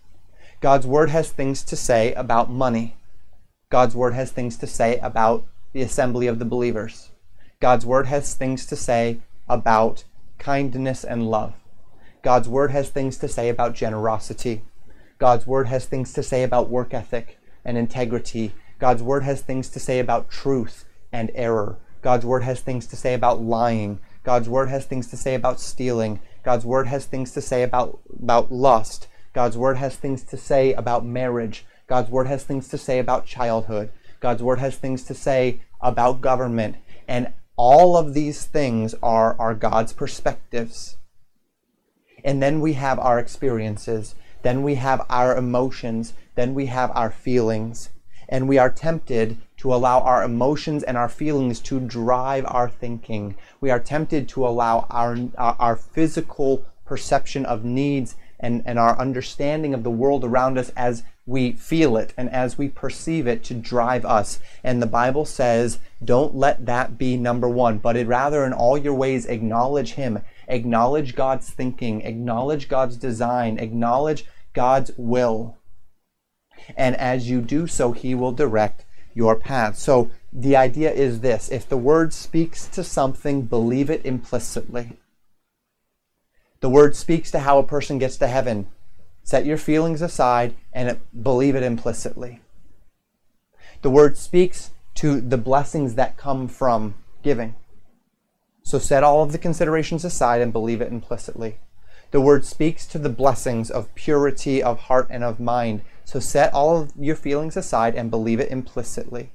[0.60, 2.96] God's Word has things to say about money.
[3.70, 7.10] God's Word has things to say about the assembly of the believers.
[7.58, 10.04] God's Word has things to say about
[10.42, 11.54] kindness, and love.
[12.22, 14.62] God's Word has things to say about generosity.
[15.18, 18.52] God's Word has things to say about work ethic and integrity.
[18.80, 21.78] God's Word has things to say about truth and error.
[22.02, 24.00] God's Word has things to say about lying.
[24.24, 26.18] God's Word has things to say about stealing.
[26.42, 29.06] God's Word has things to say about, about lust.
[29.32, 31.64] God's Word has things to say about marriage.
[31.86, 33.92] God's Word has things to say about childhood.
[34.18, 36.76] God's Word has things to say about government.
[37.06, 40.96] And all of these things are, are God's perspectives.
[42.24, 47.12] And then we have our experiences, then we have our emotions, then we have our
[47.12, 47.90] feelings.
[48.28, 53.36] And we are tempted to allow our emotions and our feelings to drive our thinking.
[53.60, 59.72] We are tempted to allow our, our, physical perception of needs and, and our understanding
[59.72, 63.54] of the world around us as we feel it and as we perceive it to
[63.54, 64.40] drive us.
[64.64, 68.94] And the Bible says, don't let that be number one, but rather in all your
[68.94, 75.58] ways acknowledge Him, acknowledge God's thinking, acknowledge God's design, acknowledge God's will.
[76.76, 79.76] And as you do so, He will direct your path.
[79.78, 84.98] So the idea is this if the Word speaks to something, believe it implicitly.
[86.60, 88.68] The Word speaks to how a person gets to heaven
[89.24, 92.40] Set your feelings aside and believe it implicitly.
[93.82, 97.54] The word speaks to the blessings that come from giving.
[98.62, 101.58] So set all of the considerations aside and believe it implicitly.
[102.10, 105.82] The word speaks to the blessings of purity of heart and of mind.
[106.04, 109.30] So set all of your feelings aside and believe it implicitly.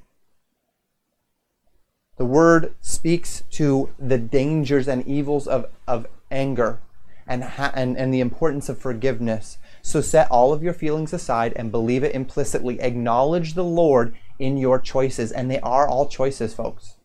[2.16, 6.80] The word speaks to the dangers and evils of, of anger
[7.26, 9.58] and, ha- and, and the importance of forgiveness.
[9.88, 12.78] So set all of your feelings aside and believe it implicitly.
[12.78, 15.32] Acknowledge the Lord in your choices.
[15.32, 16.96] And they are all choices, folks.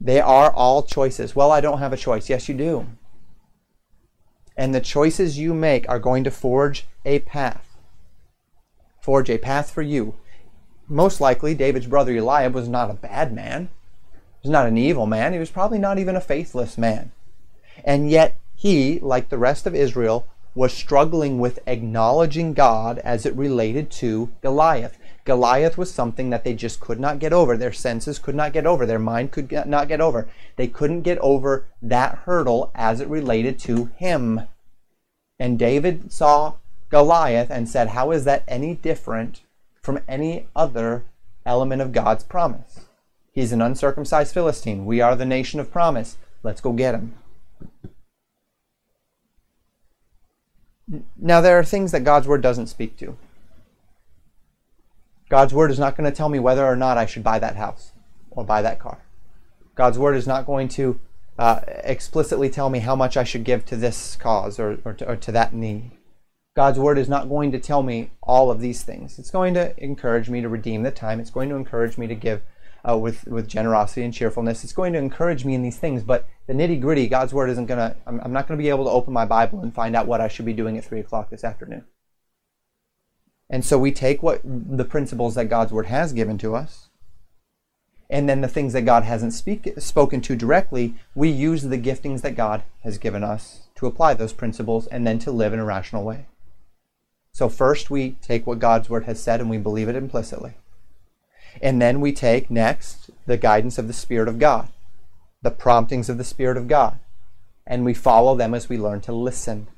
[0.00, 1.34] They are all choices.
[1.34, 2.30] Well, I don't have a choice.
[2.30, 2.86] Yes, you do.
[4.56, 7.76] And the choices you make are going to forge a path.
[9.00, 10.14] Forge a path for you.
[10.86, 13.68] most likely David's brother Eliab was not a bad man.
[14.12, 15.32] He was not an evil man.
[15.32, 17.10] He was probably not even a faithless man.
[17.82, 23.36] And yet he, like the rest of Israel, was struggling with acknowledging God as it
[23.36, 24.98] related to Goliath.
[25.26, 27.56] Goliath was something that they just could not get over.
[27.56, 28.86] Their senses could not get over.
[28.86, 30.28] Their mind could not get over.
[30.56, 34.42] They couldn't get over that hurdle as it related to him.
[35.38, 36.54] And David saw
[36.88, 39.42] Goliath and said, How is that any different
[39.82, 41.04] from any other
[41.44, 42.86] element of God's promise?
[43.30, 44.86] He's an uncircumcised Philistine.
[44.86, 46.16] We are the nation of promise.
[46.42, 47.14] Let's go get him.
[51.16, 53.16] Now, there are things that God's word doesn't speak to.
[55.28, 57.56] God's word is not going to tell me whether or not I should buy that
[57.56, 57.92] house
[58.30, 59.02] or buy that car.
[59.74, 61.00] God's word is not going to
[61.38, 65.08] uh, explicitly tell me how much I should give to this cause or, or, to,
[65.08, 65.90] or to that need.
[66.54, 69.18] God's word is not going to tell me all of these things.
[69.18, 71.20] It's going to encourage me to redeem the time.
[71.20, 72.40] It's going to encourage me to give
[72.88, 74.64] uh, with with generosity and cheerfulness.
[74.64, 77.66] It's going to encourage me in these things, but the nitty gritty, God's word isn't
[77.66, 77.96] going to.
[78.06, 80.20] I'm, I'm not going to be able to open my Bible and find out what
[80.20, 81.84] I should be doing at three o'clock this afternoon.
[83.48, 86.88] And so we take what the principles that God's word has given to us,
[88.08, 92.22] and then the things that God hasn't speak, spoken to directly, we use the giftings
[92.22, 95.64] that God has given us to apply those principles and then to live in a
[95.64, 96.26] rational way.
[97.32, 100.54] So first we take what God's word has said and we believe it implicitly.
[101.60, 104.68] And then we take next the guidance of the Spirit of God,
[105.46, 106.98] the promptings of the Spirit of God,
[107.68, 109.68] and we follow them as we learn to listen.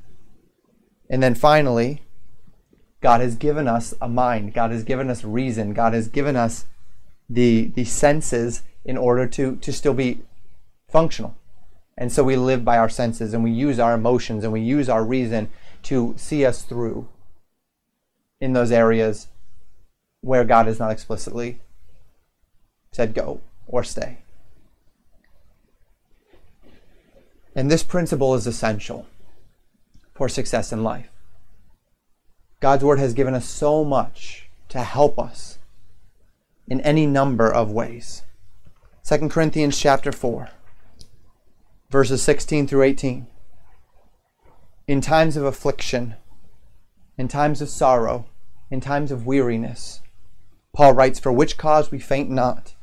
[1.11, 2.01] And then finally,
[3.03, 6.65] God has given us a mind, God has given us reason, God has given us
[7.29, 10.23] the, the senses in order to, to still be
[10.89, 11.37] functional.
[11.99, 14.89] And so we live by our senses and we use our emotions and we use
[14.89, 15.51] our reason
[15.83, 17.09] to see us through
[18.41, 19.27] in those areas
[20.23, 21.61] where God has not explicitly
[22.91, 24.19] said go or stay.
[27.59, 29.09] And this principle is essential
[30.15, 31.11] for success in life.
[32.61, 35.59] God's Word has given us so much to help us
[36.69, 38.23] in any number of ways.
[39.09, 40.51] 2 Corinthians chapter 4,
[41.91, 43.27] verses 16 through 18.
[44.87, 46.15] In times of affliction,
[47.17, 48.27] in times of sorrow,
[48.71, 50.01] in times of weariness,
[50.73, 52.77] Paul writes, For which cause we faint not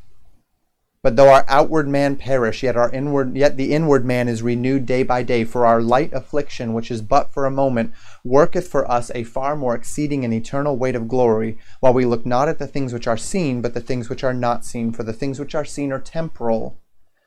[1.05, 4.87] but though our outward man perish, yet our inward yet the inward man is renewed
[4.87, 8.89] day by day, for our light affliction, which is but for a moment, worketh for
[8.89, 12.57] us a far more exceeding and eternal weight of glory, while we look not at
[12.57, 14.91] the things which are seen, but the things which are not seen.
[14.91, 16.79] For the things which are seen are temporal,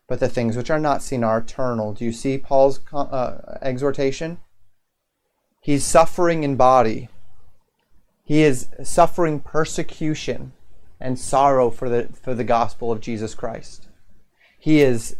[0.08, 1.92] but the things which are not seen are eternal.
[1.92, 4.38] Do you see Paul's uh, exhortation?
[5.60, 7.10] He's suffering in body.
[8.24, 10.52] He is suffering persecution
[11.00, 13.88] and sorrow for the, for the gospel of Jesus Christ.
[14.58, 15.16] He is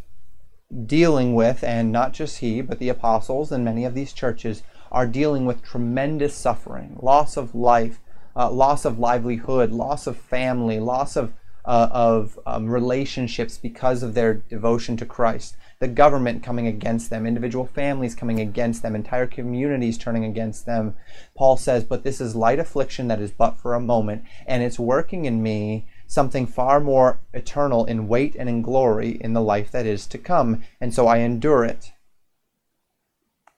[0.87, 5.07] dealing with, and not just he, but the apostles and many of these churches are
[5.07, 8.01] dealing with tremendous suffering, loss of life,
[8.37, 11.33] uh, loss of livelihood, loss of family, loss of,
[11.65, 17.27] uh, of um, relationships because of their devotion to Christ the government coming against them,
[17.27, 20.95] individual families coming against them, entire communities turning against them.
[21.37, 24.79] Paul says, But this is light affliction that is but for a moment, and it's
[24.79, 29.71] working in me something far more eternal in weight and in glory in the life
[29.71, 30.65] that is to come.
[30.81, 31.93] And so I endure it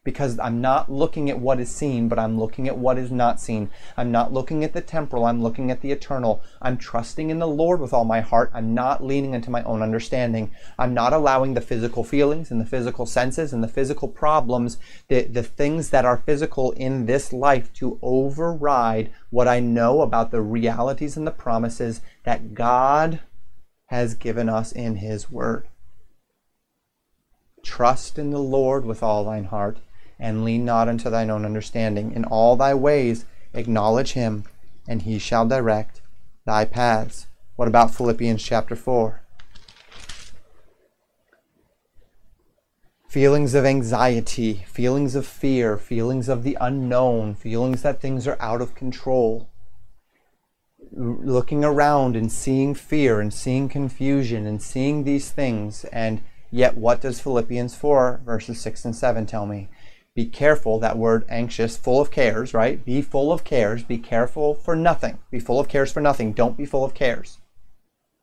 [0.03, 3.39] because I'm not looking at what is seen, but I'm looking at what is not
[3.39, 3.69] seen.
[3.99, 6.43] I'm not looking at the temporal, I'm looking at the eternal.
[6.63, 8.51] I'm trusting in the Lord with all my heart.
[8.55, 10.53] I'm not leaning into my own understanding.
[10.79, 15.25] I'm not allowing the physical feelings and the physical senses and the physical problems, the,
[15.25, 20.41] the things that are physical in this life to override what I know about the
[20.41, 23.21] realities and the promises that God
[23.89, 25.67] has given us in His Word.
[27.63, 29.77] Trust in the Lord with all thine heart
[30.21, 32.13] and lean not unto thine own understanding.
[32.13, 34.45] In all thy ways acknowledge him,
[34.87, 36.03] and he shall direct
[36.45, 37.27] thy paths.
[37.57, 39.23] What about Philippians chapter 4?
[43.09, 48.61] Feelings of anxiety, feelings of fear, feelings of the unknown, feelings that things are out
[48.61, 49.49] of control.
[50.93, 57.01] Looking around and seeing fear and seeing confusion and seeing these things, and yet what
[57.01, 59.69] does Philippians 4, verses 6 and 7 tell me?
[60.17, 62.85] Be careful that word anxious full of cares right?
[62.85, 63.85] Be full of cares.
[63.85, 65.19] Be careful for nothing.
[65.31, 66.33] Be full of cares for nothing.
[66.33, 67.39] Don't be full of cares.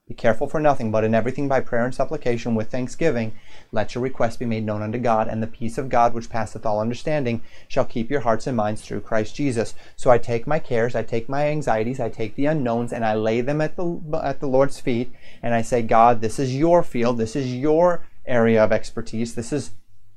[0.08, 3.34] Be careful for nothing, but in everything by prayer and supplication with thanksgiving,
[3.74, 6.66] let your requests be made known unto God, and the peace of God, which passeth
[6.66, 9.76] all understanding, shall keep your hearts and minds through Christ Jesus.
[9.98, 13.16] So I take my cares, I take my anxieties, I take the unknowns, and I
[13.16, 15.12] lay them at the at the Lord's feet,
[15.44, 19.52] and I say, God, this is your field, this is your area of expertise, this
[19.52, 19.72] is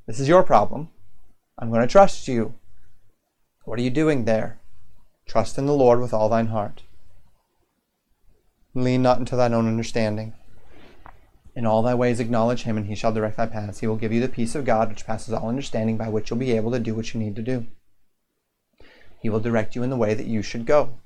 [0.07, 0.87] this is your problem.
[1.61, 2.55] I'm going to trust you.
[3.65, 4.59] What are you doing there?
[5.27, 6.81] Trust in the Lord with all thine heart.
[8.73, 10.33] Lean not into thine own understanding.
[11.55, 13.79] In all thy ways acknowledge him, and he shall direct thy paths.
[13.79, 16.39] He will give you the peace of God, which passes all understanding, by which you'll
[16.39, 17.67] be able to do what you need to do.
[19.19, 20.97] He will direct you in the way that you should go.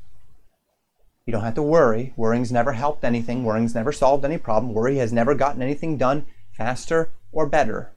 [1.26, 2.14] You don't have to worry.
[2.16, 3.44] Worrying's never helped anything.
[3.44, 4.74] Worrying's never solved any problem.
[4.74, 7.92] Worry has never gotten anything done faster or better.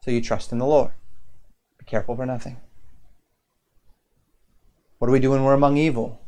[0.00, 0.92] So you trust in the Lord.
[1.84, 2.56] Be careful for nothing.
[4.98, 6.20] What do we do when we're among evil?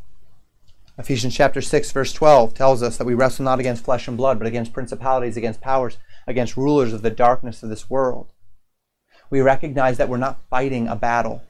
[0.99, 4.39] Ephesians chapter 6 verse 12 tells us that we wrestle not against flesh and blood,
[4.39, 8.33] but against principalities, against powers, against rulers of the darkness of this world.
[9.31, 11.43] We recognize that we're not fighting a battle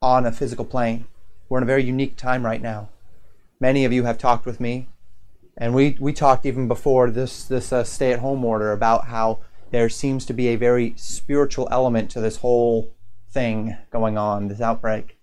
[0.00, 1.06] on a physical plane.
[1.48, 2.88] We're in a very unique time right now.
[3.60, 4.88] Many of you have talked with me,
[5.56, 9.40] and we, we talked even before this, this uh, stay at home order about how
[9.70, 12.94] there seems to be a very spiritual element to this whole
[13.30, 15.18] thing going on, this outbreak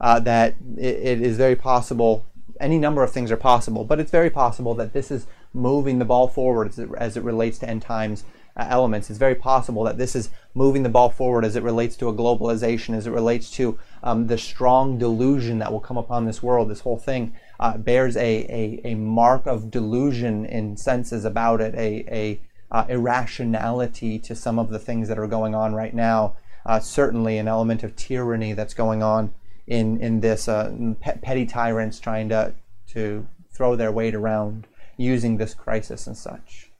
[0.00, 2.24] uh, that it, it is very possible.
[2.60, 6.04] Any number of things are possible, but it's very possible that this is moving the
[6.04, 8.24] ball forward as it, as it relates to end times
[8.56, 9.08] uh, elements.
[9.08, 12.14] It's very possible that this is moving the ball forward as it relates to a
[12.14, 16.68] globalization, as it relates to um, the strong delusion that will come upon this world.
[16.68, 21.74] This whole thing uh, bears a, a, a, mark of delusion in senses about it,
[21.74, 22.40] a, a
[22.70, 26.36] uh, irrationality to some of the things that are going on right now.
[26.66, 29.32] Uh, certainly, an element of tyranny that's going on
[29.66, 32.54] in in this uh, petty tyrants trying to
[32.88, 34.66] to throw their weight around
[34.96, 36.70] using this crisis and such.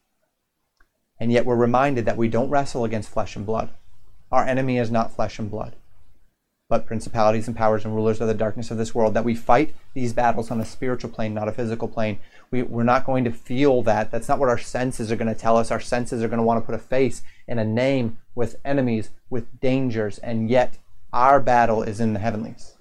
[1.20, 3.70] And yet we're reminded that we don't wrestle against flesh and blood.
[4.30, 5.74] Our enemy is not flesh and blood,
[6.68, 9.14] but principalities and powers and rulers of the darkness of this world.
[9.14, 12.18] That we fight these battles on a spiritual plane, not a physical plane.
[12.50, 14.10] We, we're not going to feel that.
[14.10, 15.70] That's not what our senses are going to tell us.
[15.70, 19.10] Our senses are going to want to put a face and a name with enemies,
[19.30, 20.76] with dangers, and yet
[21.10, 22.74] our battle is in the heavenlies.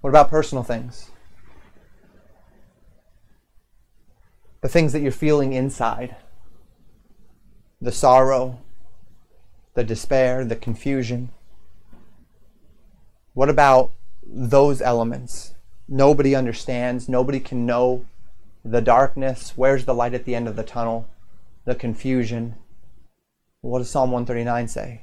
[0.00, 1.10] What about personal things?
[4.60, 6.14] The things that you're feeling inside
[7.80, 8.60] the sorrow,
[9.78, 11.28] the despair, the confusion.
[13.32, 13.92] What about
[14.26, 15.54] those elements?
[15.88, 18.04] Nobody understands, nobody can know
[18.64, 19.52] the darkness.
[19.54, 21.08] Where's the light at the end of the tunnel?
[21.64, 22.56] The confusion.
[23.60, 25.02] What does Psalm 139 say?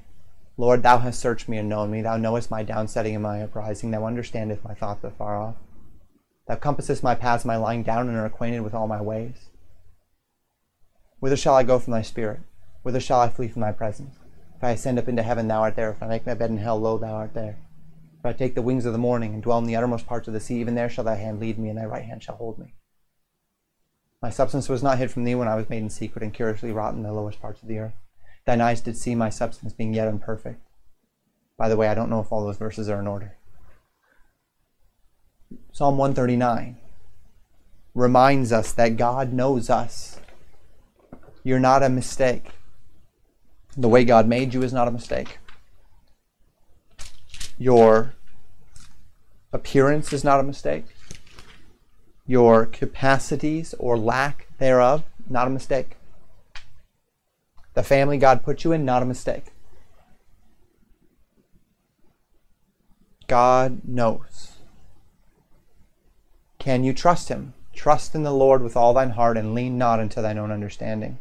[0.57, 2.01] Lord, thou hast searched me and known me.
[2.01, 3.91] Thou knowest my downsetting and my uprising.
[3.91, 5.55] Thou understandest my thoughts afar off.
[6.49, 9.51] Thou compassest my paths, my lying down, and are acquainted with all my ways.
[11.21, 12.41] Whither shall I go from thy spirit?
[12.83, 14.17] Whither shall I flee from thy presence?
[14.57, 15.91] If I ascend up into heaven, thou art there.
[15.91, 17.57] If I make my bed in hell, lo, thou art there.
[18.19, 20.33] If I take the wings of the morning and dwell in the uttermost parts of
[20.33, 22.57] the sea, even there shall thy hand lead me, and thy right hand shall hold
[22.57, 22.73] me.
[24.21, 26.71] My substance was not hid from thee when I was made in secret and curiously
[26.71, 27.93] wrought in the lowest parts of the earth.
[28.45, 30.61] Thine eyes did see my substance being yet imperfect.
[31.57, 33.37] By the way, I don't know if all those verses are in order.
[35.71, 36.77] Psalm 139
[37.93, 40.19] reminds us that God knows us.
[41.43, 42.49] You're not a mistake.
[43.77, 45.39] The way God made you is not a mistake.
[47.57, 48.13] Your
[49.51, 50.85] appearance is not a mistake.
[52.25, 55.97] Your capacities or lack thereof, not a mistake.
[57.73, 59.45] The family God put you in, not a mistake.
[63.27, 64.53] God knows.
[66.59, 67.53] Can you trust Him?
[67.73, 71.19] Trust in the Lord with all thine heart and lean not into thine own understanding.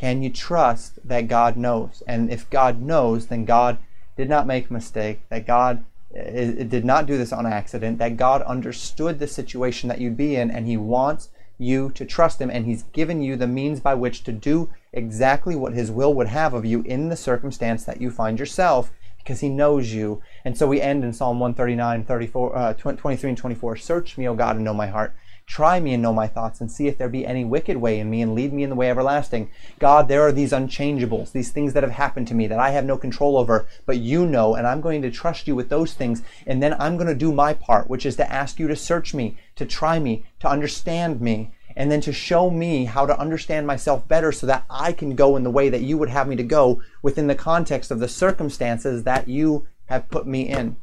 [0.00, 2.02] Can you trust that God knows?
[2.06, 3.76] And if God knows, then God
[4.16, 5.84] did not make a mistake, that God
[6.16, 10.36] eh, did not do this on accident, that God understood the situation that you'd be
[10.36, 11.28] in, and He wants
[11.58, 15.54] you to trust Him, and He's given you the means by which to do exactly
[15.54, 19.40] what His will would have of you in the circumstance that you find yourself because
[19.40, 20.22] He knows you.
[20.46, 24.34] And so we end in Psalm 139, 34, uh, 23, and 24 Search me, O
[24.34, 25.14] God, and know my heart.
[25.50, 28.08] Try me and know my thoughts, and see if there be any wicked way in
[28.08, 29.50] me, and lead me in the way everlasting.
[29.80, 32.84] God, there are these unchangeables, these things that have happened to me that I have
[32.84, 36.22] no control over, but you know, and I'm going to trust you with those things.
[36.46, 39.12] And then I'm going to do my part, which is to ask you to search
[39.12, 43.66] me, to try me, to understand me, and then to show me how to understand
[43.66, 46.36] myself better so that I can go in the way that you would have me
[46.36, 50.76] to go within the context of the circumstances that you have put me in.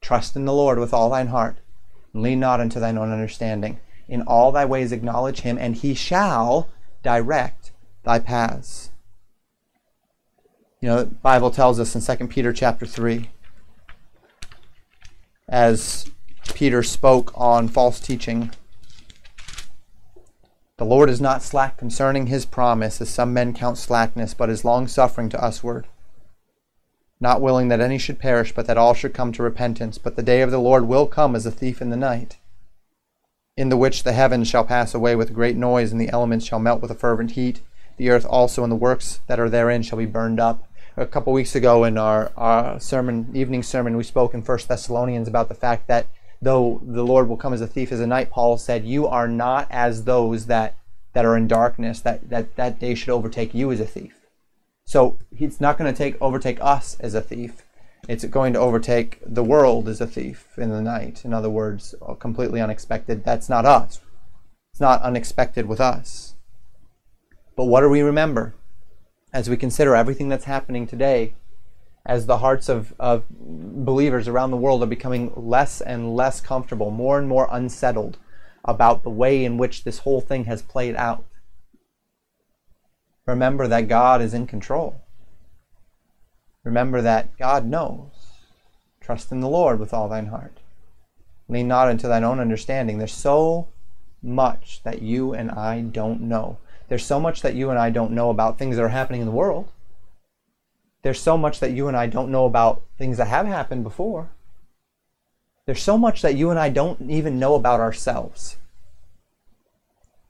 [0.00, 1.58] Trust in the Lord with all thine heart,
[2.22, 3.78] lean not unto thine own understanding.
[4.08, 6.68] In all thy ways acknowledge him, and he shall
[7.02, 7.72] direct
[8.04, 8.90] thy paths.
[10.80, 13.30] You know, the Bible tells us in 2 Peter chapter 3,
[15.48, 16.10] as
[16.54, 18.52] Peter spoke on false teaching,
[20.76, 24.64] the Lord is not slack concerning his promise, as some men count slackness, but is
[24.64, 25.86] longsuffering to usward,
[27.20, 29.98] not willing that any should perish, but that all should come to repentance.
[29.98, 32.36] But the day of the Lord will come as a thief in the night,
[33.56, 36.44] in the which the heavens shall pass away with a great noise, and the elements
[36.44, 37.60] shall melt with a fervent heat.
[37.96, 40.68] The earth also and the works that are therein shall be burned up.
[40.98, 45.28] A couple weeks ago in our, our sermon, evening sermon, we spoke in First Thessalonians
[45.28, 46.06] about the fact that
[46.40, 49.28] though the Lord will come as a thief as a night, Paul said, You are
[49.28, 50.76] not as those that,
[51.14, 54.15] that are in darkness, that, that that day should overtake you as a thief.
[54.86, 57.64] So it's not going to take overtake us as a thief.
[58.08, 61.24] It's going to overtake the world as a thief in the night.
[61.24, 63.24] In other words, uh, completely unexpected.
[63.24, 64.00] That's not us.
[64.72, 66.34] It's not unexpected with us.
[67.56, 68.54] But what do we remember
[69.32, 71.34] as we consider everything that's happening today
[72.04, 76.92] as the hearts of, of believers around the world are becoming less and less comfortable,
[76.92, 78.18] more and more unsettled
[78.64, 81.24] about the way in which this whole thing has played out.
[83.26, 85.00] Remember that God is in control.
[86.64, 88.10] Remember that God knows.
[89.00, 90.58] Trust in the Lord with all thine heart.
[91.48, 92.98] Lean not into thine own understanding.
[92.98, 93.68] There's so
[94.22, 96.58] much that you and I don't know.
[96.88, 99.26] There's so much that you and I don't know about things that are happening in
[99.26, 99.70] the world
[101.06, 104.30] there's so much that you and I don't know about things that have happened before.
[105.64, 108.56] There's so much that you and I don't even know about ourselves.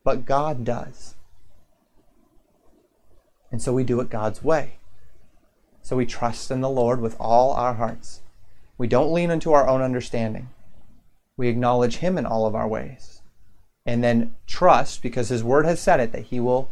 [0.05, 1.15] But God does.
[3.51, 4.79] And so we do it God's way.
[5.83, 8.21] So we trust in the Lord with all our hearts.
[8.77, 10.49] We don't lean into our own understanding.
[11.37, 13.23] We acknowledge Him in all of our ways.
[13.85, 16.71] And then trust, because His Word has said it, that He will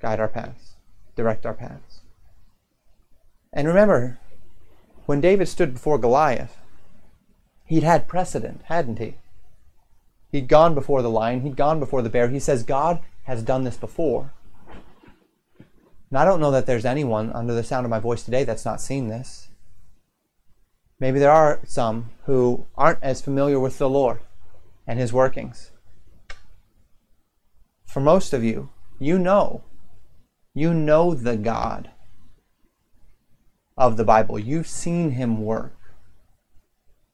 [0.00, 0.74] guide our paths,
[1.16, 2.00] direct our paths.
[3.52, 4.18] And remember,
[5.06, 6.58] when David stood before Goliath,
[7.66, 9.14] he'd had precedent, hadn't he?
[10.30, 12.28] He'd gone before the lion, he'd gone before the bear.
[12.28, 14.32] He says, God has done this before.
[16.12, 18.66] And I don't know that there's anyone under the sound of my voice today that's
[18.66, 19.48] not seen this.
[21.00, 24.20] Maybe there are some who aren't as familiar with the Lord
[24.86, 25.70] and his workings.
[27.86, 29.64] For most of you, you know.
[30.52, 31.90] You know the God
[33.78, 34.38] of the Bible.
[34.38, 35.78] You've seen him work.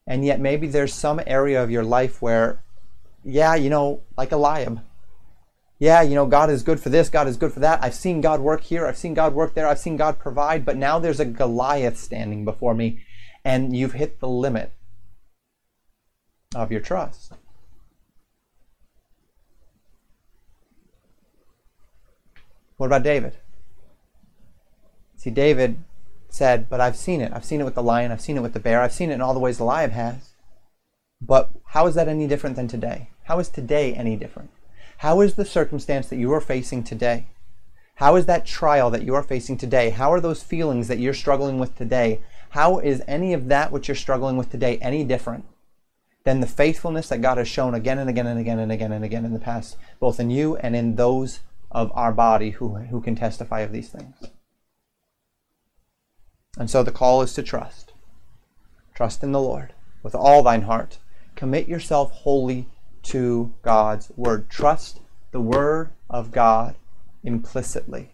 [0.09, 2.65] And yet maybe there's some area of your life where,
[3.23, 4.81] yeah, you know, like Eliab.
[5.79, 7.83] Yeah, you know, God is good for this, God is good for that.
[7.83, 10.77] I've seen God work here, I've seen God work there, I've seen God provide, but
[10.77, 13.05] now there's a Goliath standing before me,
[13.45, 14.73] and you've hit the limit
[16.55, 17.33] of your trust.
[22.77, 23.37] What about David?
[25.17, 25.79] See, David
[26.29, 27.33] said, But I've seen it.
[27.35, 28.13] I've seen it with the lion.
[28.13, 28.81] I've seen it with the bear.
[28.81, 30.31] I've seen it in all the ways the lion has.
[31.21, 33.11] But how is that any different than today?
[33.25, 34.51] How is today any different?
[34.99, 37.29] How is the circumstance that you are facing today?
[37.97, 39.91] How is that trial that you are facing today?
[39.91, 42.21] How are those feelings that you're struggling with today?
[42.51, 45.45] How is any of that which you're struggling with today any different
[46.25, 49.05] than the faithfulness that God has shown again and again and again and again and
[49.05, 51.41] again in the past, both in you and in those
[51.71, 54.17] of our body who, who can testify of these things?
[56.59, 57.93] And so the call is to trust.
[58.97, 60.99] Trust in the Lord with all thine heart.
[61.37, 62.67] Commit yourself wholly
[63.05, 64.49] to God's word.
[64.49, 66.75] Trust the word of God
[67.23, 68.13] implicitly.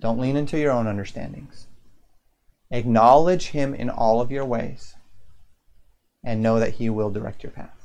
[0.00, 1.66] Don't lean into your own understandings.
[2.70, 4.94] Acknowledge Him in all of your ways
[6.24, 7.75] and know that He will direct your path.